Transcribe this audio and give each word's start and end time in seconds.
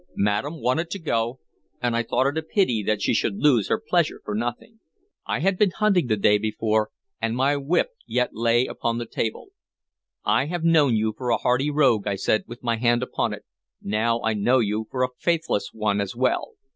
Madam 0.15 0.59
wanted 0.59 0.89
to 0.89 0.97
go, 0.97 1.39
and 1.79 1.95
I 1.95 2.01
thought 2.01 2.25
it 2.25 2.35
a 2.35 2.41
pity 2.41 2.81
that 2.81 3.03
she 3.03 3.13
should 3.13 3.35
lose 3.37 3.67
her 3.69 3.79
pleasure 3.79 4.19
for 4.25 4.33
nothing." 4.33 4.79
I 5.27 5.41
had 5.41 5.59
been 5.59 5.69
hunting 5.69 6.07
the 6.07 6.17
day 6.17 6.39
before, 6.39 6.89
and 7.21 7.35
my 7.35 7.55
whip 7.55 7.89
yet 8.07 8.31
lay 8.33 8.65
upon 8.65 8.97
the 8.97 9.05
table. 9.05 9.49
"I 10.25 10.47
have 10.47 10.63
known 10.63 10.95
you 10.95 11.13
for 11.15 11.29
a 11.29 11.37
hardy 11.37 11.69
rogue," 11.69 12.07
I 12.07 12.15
said, 12.15 12.45
with 12.47 12.63
my 12.63 12.77
hand 12.77 13.03
upon 13.03 13.31
it; 13.31 13.45
"now 13.79 14.19
I 14.23 14.33
know 14.33 14.57
you 14.57 14.87
for 14.89 15.03
a 15.03 15.09
faithless 15.19 15.69
one 15.71 16.01
as 16.01 16.15
well. 16.15 16.53